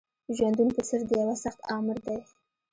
ژوندون 0.35 0.69
په 0.75 0.81
څېر 0.87 1.01
د 1.07 1.11
یوه 1.21 1.35
سخت 1.43 1.59
آمر 1.75 1.97
دی 2.05 2.17